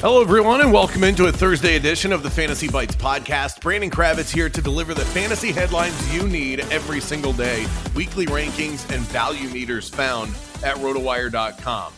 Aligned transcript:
Hello, 0.00 0.22
everyone, 0.22 0.60
and 0.60 0.72
welcome 0.72 1.02
into 1.02 1.26
a 1.26 1.32
Thursday 1.32 1.74
edition 1.74 2.12
of 2.12 2.22
the 2.22 2.30
Fantasy 2.30 2.68
Bites 2.68 2.94
podcast. 2.94 3.60
Brandon 3.60 3.90
Kravitz 3.90 4.32
here 4.32 4.48
to 4.48 4.62
deliver 4.62 4.94
the 4.94 5.04
fantasy 5.06 5.50
headlines 5.50 6.14
you 6.14 6.28
need 6.28 6.60
every 6.70 7.00
single 7.00 7.32
day, 7.32 7.66
weekly 7.96 8.24
rankings, 8.26 8.88
and 8.94 9.02
value 9.06 9.48
meters 9.48 9.88
found 9.88 10.32
at 10.62 10.76
rotowire.com. 10.76 11.92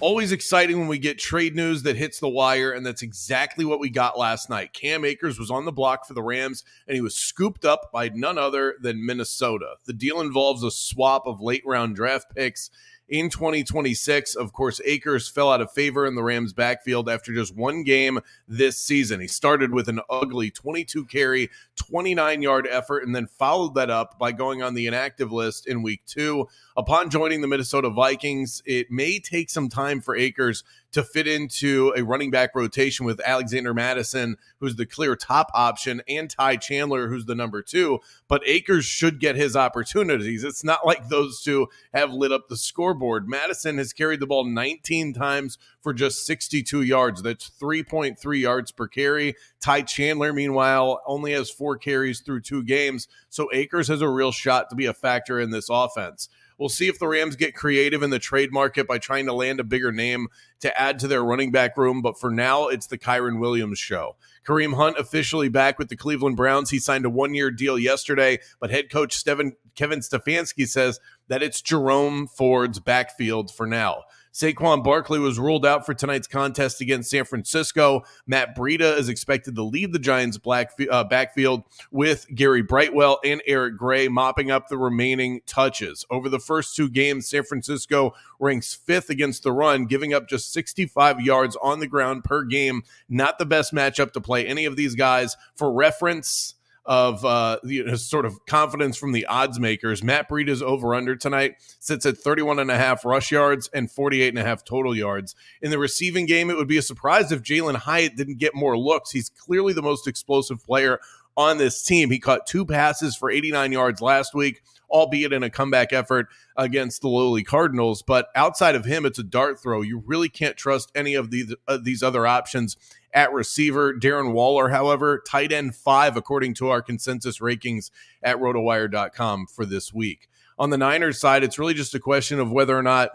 Always 0.00 0.32
exciting 0.32 0.80
when 0.80 0.88
we 0.88 0.98
get 0.98 1.20
trade 1.20 1.54
news 1.54 1.84
that 1.84 1.94
hits 1.94 2.18
the 2.18 2.28
wire, 2.28 2.72
and 2.72 2.84
that's 2.84 3.02
exactly 3.02 3.64
what 3.64 3.78
we 3.78 3.88
got 3.88 4.18
last 4.18 4.50
night. 4.50 4.72
Cam 4.72 5.04
Akers 5.04 5.38
was 5.38 5.52
on 5.52 5.64
the 5.64 5.70
block 5.70 6.08
for 6.08 6.14
the 6.14 6.24
Rams, 6.24 6.64
and 6.88 6.96
he 6.96 7.00
was 7.00 7.14
scooped 7.14 7.64
up 7.64 7.92
by 7.92 8.08
none 8.08 8.36
other 8.36 8.74
than 8.82 9.06
Minnesota. 9.06 9.76
The 9.86 9.92
deal 9.92 10.20
involves 10.20 10.64
a 10.64 10.72
swap 10.72 11.28
of 11.28 11.40
late 11.40 11.62
round 11.64 11.94
draft 11.94 12.34
picks 12.34 12.70
in 13.08 13.28
2026. 13.28 14.34
Of 14.34 14.52
course, 14.52 14.80
Akers 14.84 15.28
fell 15.28 15.52
out 15.52 15.60
of 15.60 15.70
favor 15.72 16.06
in 16.06 16.14
the 16.14 16.22
Rams' 16.22 16.52
backfield 16.52 17.08
after 17.08 17.32
just 17.34 17.54
one 17.54 17.82
game 17.82 18.20
this 18.48 18.78
season. 18.78 19.20
He 19.20 19.26
started 19.26 19.72
with 19.72 19.88
an 19.88 20.00
ugly 20.08 20.50
22 20.50 21.04
carry, 21.06 21.50
29 21.76 22.42
yard 22.42 22.68
effort, 22.70 23.04
and 23.04 23.14
then 23.14 23.26
followed 23.26 23.74
that 23.74 23.90
up 23.90 24.18
by 24.18 24.32
going 24.32 24.62
on 24.62 24.74
the 24.74 24.86
inactive 24.86 25.32
list 25.32 25.66
in 25.66 25.82
week 25.82 26.02
two. 26.06 26.48
Upon 26.76 27.10
joining 27.10 27.40
the 27.40 27.48
Minnesota 27.48 27.90
Vikings, 27.90 28.62
it 28.64 28.90
may 28.90 29.18
take 29.18 29.50
some 29.50 29.68
time 29.68 30.00
for 30.00 30.16
Akers 30.16 30.64
to 30.94 31.02
fit 31.02 31.26
into 31.26 31.92
a 31.96 32.02
running 32.02 32.30
back 32.30 32.54
rotation 32.54 33.04
with 33.04 33.20
Alexander 33.24 33.74
Mattison, 33.74 34.36
who's 34.60 34.76
the 34.76 34.86
clear 34.86 35.16
top 35.16 35.50
option, 35.52 36.00
and 36.08 36.30
Ty 36.30 36.56
Chandler, 36.56 37.08
who's 37.08 37.26
the 37.26 37.34
number 37.34 37.62
two. 37.62 37.98
But 38.28 38.46
Akers 38.46 38.84
should 38.84 39.18
get 39.18 39.34
his 39.34 39.56
opportunities. 39.56 40.44
It's 40.44 40.64
not 40.64 40.86
like 40.86 41.08
those 41.08 41.42
two 41.42 41.66
have 41.92 42.12
lit 42.12 42.32
up 42.32 42.48
the 42.48 42.56
scoreboard. 42.56 43.28
Mattison 43.28 43.78
has 43.78 43.92
carried 43.92 44.20
the 44.20 44.26
ball 44.26 44.44
19 44.44 45.12
times 45.14 45.58
for 45.80 45.92
just 45.92 46.24
62 46.24 46.82
yards. 46.82 47.22
That's 47.22 47.50
3.3 47.50 48.40
yards 48.40 48.70
per 48.70 48.86
carry. 48.86 49.34
Ty 49.60 49.82
Chandler, 49.82 50.32
meanwhile, 50.32 51.02
only 51.06 51.32
has 51.32 51.50
four 51.50 51.76
carries 51.76 52.20
through 52.20 52.42
two 52.42 52.62
games. 52.62 53.08
So 53.28 53.48
Akers 53.52 53.88
has 53.88 54.00
a 54.00 54.08
real 54.08 54.32
shot 54.32 54.70
to 54.70 54.76
be 54.76 54.86
a 54.86 54.94
factor 54.94 55.40
in 55.40 55.50
this 55.50 55.68
offense. 55.68 56.28
We'll 56.58 56.68
see 56.68 56.88
if 56.88 56.98
the 56.98 57.08
Rams 57.08 57.36
get 57.36 57.54
creative 57.54 58.02
in 58.02 58.10
the 58.10 58.18
trade 58.18 58.52
market 58.52 58.86
by 58.86 58.98
trying 58.98 59.26
to 59.26 59.32
land 59.32 59.60
a 59.60 59.64
bigger 59.64 59.92
name 59.92 60.28
to 60.60 60.80
add 60.80 60.98
to 61.00 61.08
their 61.08 61.24
running 61.24 61.50
back 61.50 61.76
room. 61.76 62.02
But 62.02 62.18
for 62.18 62.30
now, 62.30 62.68
it's 62.68 62.86
the 62.86 62.98
Kyren 62.98 63.40
Williams 63.40 63.78
show. 63.78 64.16
Kareem 64.46 64.74
Hunt 64.74 64.98
officially 64.98 65.48
back 65.48 65.78
with 65.78 65.88
the 65.88 65.96
Cleveland 65.96 66.36
Browns. 66.36 66.70
He 66.70 66.78
signed 66.78 67.06
a 67.06 67.10
one 67.10 67.34
year 67.34 67.50
deal 67.50 67.78
yesterday, 67.78 68.38
but 68.60 68.70
head 68.70 68.90
coach 68.90 69.14
Steven, 69.14 69.56
Kevin 69.74 70.00
Stefanski 70.00 70.68
says 70.68 71.00
that 71.28 71.42
it's 71.42 71.62
Jerome 71.62 72.26
Ford's 72.26 72.78
backfield 72.78 73.50
for 73.50 73.66
now. 73.66 74.04
Saquon 74.34 74.82
Barkley 74.82 75.20
was 75.20 75.38
ruled 75.38 75.64
out 75.64 75.86
for 75.86 75.94
tonight's 75.94 76.26
contest 76.26 76.80
against 76.80 77.08
San 77.08 77.24
Francisco. 77.24 78.02
Matt 78.26 78.56
Breida 78.56 78.98
is 78.98 79.08
expected 79.08 79.54
to 79.54 79.62
lead 79.62 79.92
the 79.92 79.98
Giants' 80.00 80.38
black, 80.38 80.72
uh, 80.90 81.04
backfield 81.04 81.62
with 81.92 82.26
Gary 82.34 82.62
Brightwell 82.62 83.20
and 83.24 83.40
Eric 83.46 83.76
Gray 83.76 84.08
mopping 84.08 84.50
up 84.50 84.66
the 84.66 84.76
remaining 84.76 85.40
touches. 85.46 86.04
Over 86.10 86.28
the 86.28 86.40
first 86.40 86.74
two 86.74 86.90
games, 86.90 87.28
San 87.28 87.44
Francisco 87.44 88.12
ranks 88.40 88.74
fifth 88.74 89.08
against 89.08 89.44
the 89.44 89.52
run, 89.52 89.86
giving 89.86 90.12
up 90.12 90.28
just 90.28 90.52
65 90.52 91.20
yards 91.20 91.56
on 91.62 91.78
the 91.78 91.86
ground 91.86 92.24
per 92.24 92.42
game. 92.42 92.82
Not 93.08 93.38
the 93.38 93.46
best 93.46 93.72
matchup 93.72 94.12
to 94.14 94.20
play 94.20 94.44
any 94.44 94.64
of 94.64 94.74
these 94.74 94.96
guys. 94.96 95.36
For 95.54 95.72
reference, 95.72 96.56
of 96.86 97.24
uh, 97.24 97.58
you 97.64 97.84
know, 97.84 97.94
sort 97.96 98.26
of 98.26 98.44
confidence 98.46 98.96
from 98.96 99.12
the 99.12 99.26
odds 99.26 99.58
makers. 99.58 100.02
Matt 100.02 100.28
Breida's 100.28 100.62
over 100.62 100.94
under 100.94 101.16
tonight 101.16 101.56
sits 101.78 102.04
at 102.04 102.18
31 102.18 102.58
and 102.58 102.70
a 102.70 102.76
half 102.76 103.04
rush 103.04 103.30
yards 103.30 103.70
and 103.72 103.90
48 103.90 104.28
and 104.28 104.38
a 104.38 104.44
half 104.44 104.64
total 104.64 104.94
yards. 104.94 105.34
In 105.62 105.70
the 105.70 105.78
receiving 105.78 106.26
game, 106.26 106.50
it 106.50 106.56
would 106.56 106.68
be 106.68 106.76
a 106.76 106.82
surprise 106.82 107.32
if 107.32 107.42
Jalen 107.42 107.76
Hyatt 107.76 108.16
didn't 108.16 108.38
get 108.38 108.54
more 108.54 108.76
looks. 108.76 109.10
He's 109.10 109.30
clearly 109.30 109.72
the 109.72 109.82
most 109.82 110.06
explosive 110.06 110.62
player 110.64 111.00
on 111.36 111.58
this 111.58 111.82
team. 111.82 112.10
He 112.10 112.18
caught 112.18 112.46
two 112.46 112.64
passes 112.66 113.16
for 113.16 113.30
89 113.30 113.72
yards 113.72 114.00
last 114.00 114.34
week, 114.34 114.62
albeit 114.90 115.32
in 115.32 115.42
a 115.42 115.50
comeback 115.50 115.92
effort 115.92 116.28
against 116.56 117.02
the 117.02 117.08
lowly 117.08 117.42
Cardinals. 117.42 118.02
But 118.02 118.28
outside 118.34 118.74
of 118.74 118.84
him, 118.84 119.04
it's 119.04 119.18
a 119.18 119.24
dart 119.24 119.60
throw. 119.60 119.82
You 119.82 120.02
really 120.06 120.28
can't 120.28 120.56
trust 120.56 120.90
any 120.94 121.14
of 121.14 121.30
these 121.30 121.54
uh, 121.66 121.78
these 121.82 122.02
other 122.02 122.26
options 122.26 122.76
at 123.12 123.32
receiver. 123.32 123.94
Darren 123.94 124.32
Waller, 124.32 124.68
however, 124.68 125.22
tight 125.26 125.52
end 125.52 125.74
five, 125.74 126.16
according 126.16 126.54
to 126.54 126.68
our 126.68 126.82
consensus 126.82 127.38
rankings 127.38 127.90
at 128.22 128.36
rotowire.com 128.36 129.46
for 129.46 129.64
this 129.64 129.92
week. 129.92 130.28
On 130.58 130.70
the 130.70 130.78
Niners 130.78 131.18
side, 131.18 131.42
it's 131.42 131.58
really 131.58 131.74
just 131.74 131.94
a 131.94 132.00
question 132.00 132.38
of 132.38 132.52
whether 132.52 132.76
or 132.76 132.82
not 132.82 133.10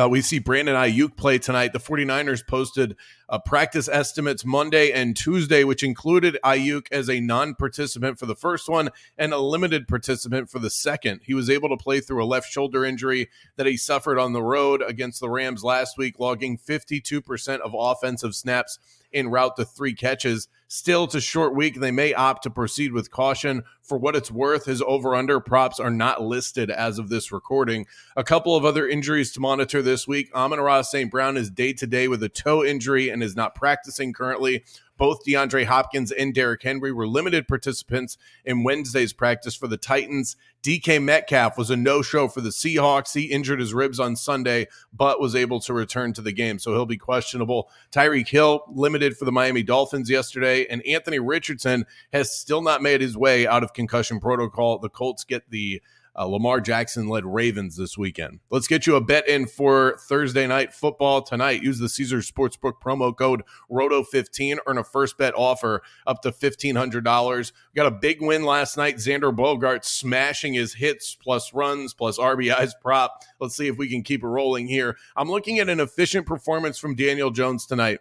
uh, 0.00 0.08
we 0.08 0.22
see 0.22 0.38
Brandon 0.38 0.74
Aiyuk 0.74 1.16
play 1.16 1.38
tonight. 1.38 1.74
The 1.74 1.78
49ers 1.78 2.46
posted 2.46 2.96
uh, 3.28 3.38
practice 3.38 3.86
estimates 3.86 4.44
Monday 4.44 4.90
and 4.90 5.14
Tuesday, 5.14 5.62
which 5.62 5.82
included 5.82 6.38
Aiyuk 6.42 6.86
as 6.90 7.10
a 7.10 7.20
non 7.20 7.54
participant 7.54 8.18
for 8.18 8.24
the 8.24 8.34
first 8.34 8.68
one 8.68 8.88
and 9.18 9.34
a 9.34 9.38
limited 9.38 9.86
participant 9.86 10.48
for 10.48 10.58
the 10.58 10.70
second. 10.70 11.20
He 11.24 11.34
was 11.34 11.50
able 11.50 11.68
to 11.68 11.76
play 11.76 12.00
through 12.00 12.24
a 12.24 12.26
left 12.26 12.50
shoulder 12.50 12.84
injury 12.84 13.28
that 13.56 13.66
he 13.66 13.76
suffered 13.76 14.18
on 14.18 14.32
the 14.32 14.42
road 14.42 14.82
against 14.86 15.20
the 15.20 15.28
Rams 15.28 15.62
last 15.62 15.98
week, 15.98 16.18
logging 16.18 16.56
52% 16.56 17.60
of 17.60 17.74
offensive 17.78 18.34
snaps 18.34 18.78
en 19.14 19.28
route 19.28 19.56
to 19.56 19.64
three 19.64 19.94
catches. 19.94 20.48
Still, 20.68 21.04
it's 21.04 21.14
a 21.14 21.20
short 21.20 21.54
week. 21.54 21.76
They 21.76 21.90
may 21.90 22.14
opt 22.14 22.42
to 22.42 22.50
proceed 22.50 22.92
with 22.92 23.10
caution. 23.10 23.62
For 23.82 23.96
what 23.96 24.16
it's 24.16 24.30
worth, 24.30 24.64
his 24.64 24.82
over 24.82 25.14
under 25.14 25.38
props 25.38 25.78
are 25.78 25.90
not 25.90 26.22
listed 26.22 26.70
as 26.70 26.98
of 26.98 27.08
this 27.08 27.30
recording. 27.30 27.86
A 28.16 28.24
couple 28.24 28.56
of 28.56 28.64
other 28.64 28.88
injuries 28.88 29.32
to 29.32 29.40
monitor 29.40 29.82
this 29.82 30.08
week. 30.08 30.34
Amon-Ra 30.34 30.82
St. 30.82 31.10
Brown 31.10 31.36
is 31.36 31.50
day 31.50 31.72
to 31.74 31.86
day 31.86 32.08
with 32.08 32.22
a 32.22 32.28
toe 32.28 32.64
injury 32.64 33.08
and 33.08 33.22
is 33.22 33.36
not 33.36 33.54
practicing 33.54 34.12
currently. 34.12 34.64
Both 34.96 35.24
DeAndre 35.24 35.64
Hopkins 35.64 36.12
and 36.12 36.32
Derrick 36.32 36.62
Henry 36.62 36.92
were 36.92 37.06
limited 37.06 37.48
participants 37.48 38.16
in 38.44 38.62
Wednesday's 38.62 39.12
practice 39.12 39.54
for 39.54 39.66
the 39.66 39.76
Titans. 39.76 40.36
DK 40.62 41.02
Metcalf 41.02 41.58
was 41.58 41.70
a 41.70 41.76
no 41.76 42.00
show 42.00 42.28
for 42.28 42.40
the 42.40 42.50
Seahawks. 42.50 43.14
He 43.14 43.24
injured 43.24 43.60
his 43.60 43.74
ribs 43.74 44.00
on 44.00 44.16
Sunday, 44.16 44.68
but 44.92 45.20
was 45.20 45.34
able 45.34 45.60
to 45.60 45.74
return 45.74 46.12
to 46.14 46.22
the 46.22 46.32
game, 46.32 46.58
so 46.58 46.72
he'll 46.72 46.86
be 46.86 46.96
questionable. 46.96 47.68
Tyreek 47.92 48.28
Hill 48.28 48.62
limited 48.68 49.16
for 49.16 49.24
the 49.24 49.32
Miami 49.32 49.62
Dolphins 49.62 50.08
yesterday, 50.08 50.66
and 50.66 50.86
Anthony 50.86 51.18
Richardson 51.18 51.84
has 52.12 52.34
still 52.34 52.62
not 52.62 52.82
made 52.82 53.00
his 53.00 53.16
way 53.16 53.46
out 53.46 53.62
of 53.62 53.74
concussion 53.74 54.20
protocol. 54.20 54.78
The 54.78 54.88
Colts 54.88 55.24
get 55.24 55.50
the 55.50 55.82
uh, 56.16 56.26
Lamar 56.26 56.60
Jackson 56.60 57.08
led 57.08 57.24
Ravens 57.24 57.76
this 57.76 57.98
weekend. 57.98 58.40
Let's 58.50 58.68
get 58.68 58.86
you 58.86 58.96
a 58.96 59.00
bet 59.00 59.28
in 59.28 59.46
for 59.46 59.96
Thursday 60.08 60.46
night 60.46 60.72
football 60.72 61.22
tonight. 61.22 61.62
Use 61.62 61.78
the 61.78 61.88
Caesars 61.88 62.30
Sportsbook 62.30 62.74
promo 62.82 63.16
code 63.16 63.42
ROTO15. 63.70 64.58
Earn 64.66 64.78
a 64.78 64.84
first 64.84 65.18
bet 65.18 65.34
offer 65.36 65.82
up 66.06 66.22
to 66.22 66.30
$1,500. 66.30 67.52
We 67.74 67.76
got 67.76 67.86
a 67.86 67.90
big 67.90 68.20
win 68.20 68.44
last 68.44 68.76
night. 68.76 68.96
Xander 68.96 69.34
Bogaerts 69.34 69.86
smashing 69.86 70.54
his 70.54 70.74
hits 70.74 71.14
plus 71.14 71.52
runs 71.52 71.94
plus 71.94 72.18
RBIs 72.18 72.72
prop. 72.80 73.22
Let's 73.40 73.56
see 73.56 73.68
if 73.68 73.76
we 73.76 73.88
can 73.88 74.02
keep 74.02 74.22
it 74.22 74.28
rolling 74.28 74.68
here. 74.68 74.96
I'm 75.16 75.30
looking 75.30 75.58
at 75.58 75.68
an 75.68 75.80
efficient 75.80 76.26
performance 76.26 76.78
from 76.78 76.94
Daniel 76.94 77.30
Jones 77.30 77.66
tonight 77.66 78.00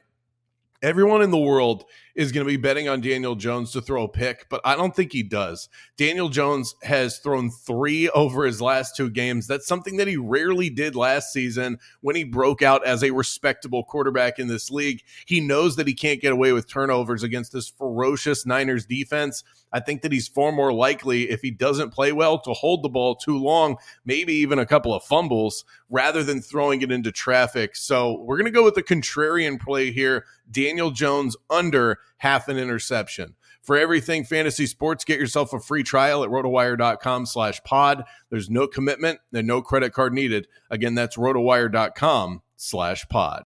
Everyone 0.84 1.22
in 1.22 1.32
the 1.32 1.38
world 1.38 1.86
is 2.14 2.34
going 2.34 2.46
to 2.46 2.52
be 2.52 2.58
betting 2.58 2.90
on 2.90 3.00
Daniel 3.00 3.36
Jones 3.36 3.72
to 3.72 3.80
throw 3.80 4.04
a 4.04 4.10
pick, 4.10 4.48
but 4.50 4.60
I 4.66 4.76
don't 4.76 4.94
think 4.94 5.14
he 5.14 5.24
does. 5.24 5.70
Daniel 5.96 6.28
Jones 6.28 6.76
has 6.84 7.20
thrown 7.20 7.50
three 7.50 8.10
over 8.10 8.46
his 8.46 8.62
last 8.62 8.98
two 8.98 9.10
games. 9.10 9.48
That's 9.48 9.66
something 9.66 9.96
that 9.96 10.10
he 10.10 10.18
rarely 10.18 10.70
did 10.70 10.94
last 10.94 11.32
season 11.32 11.80
when 12.02 12.18
he 12.18 12.26
broke 12.26 12.62
out 12.62 12.86
as 12.86 13.02
a 13.02 13.12
respectable 13.12 13.86
quarterback 13.86 14.40
in 14.40 14.50
this 14.50 14.70
league. 14.70 15.02
He 15.26 15.40
knows 15.40 15.78
that 15.78 15.88
he 15.88 15.94
can't 15.94 16.20
get 16.20 16.34
away 16.34 16.52
with 16.52 16.68
turnovers 16.68 17.24
against 17.24 17.54
this 17.54 17.70
ferocious 17.70 18.46
Niners 18.46 18.86
defense. 18.86 19.46
I 19.74 19.80
think 19.80 20.04
that 20.04 20.12
he's 20.12 20.28
far 20.28 20.52
more 20.52 20.72
likely, 20.72 21.30
if 21.30 21.42
he 21.42 21.52
doesn't 21.52 21.90
play 21.90 22.14
well, 22.14 22.40
to 22.42 22.54
hold 22.54 22.84
the 22.84 22.90
ball 22.90 23.16
too 23.16 23.38
long, 23.38 23.78
maybe 24.06 24.34
even 24.36 24.60
a 24.60 24.66
couple 24.66 24.94
of 24.94 25.04
fumbles, 25.04 25.66
rather 25.90 26.24
than 26.24 26.42
throwing 26.42 26.82
it 26.84 26.92
into 26.92 27.12
traffic. 27.12 27.76
So 27.76 28.22
we're 28.22 28.38
going 28.38 28.46
to 28.46 28.52
go 28.52 28.64
with 28.64 28.76
the 28.76 28.84
contrarian 28.84 29.60
play 29.60 29.92
here. 29.92 30.26
Daniel 30.50 30.92
Jones 30.92 31.36
under 31.50 32.00
half 32.18 32.48
an 32.48 32.58
interception. 32.58 33.36
For 33.64 33.78
everything 33.78 34.26
fantasy 34.26 34.68
sports, 34.68 35.06
get 35.06 35.20
yourself 35.20 35.54
a 35.54 35.60
free 35.60 35.84
trial 35.84 36.24
at 36.24 36.30
rotowire.com 36.30 37.26
slash 37.26 37.64
pod. 37.64 38.04
There's 38.30 38.50
no 38.50 38.68
commitment 38.68 39.20
and 39.34 39.48
no 39.48 39.62
credit 39.62 39.94
card 39.94 40.14
needed. 40.14 40.48
Again, 40.70 40.96
that's 40.96 41.16
rotowire.com 41.16 42.42
slash 42.58 43.08
pod. 43.08 43.42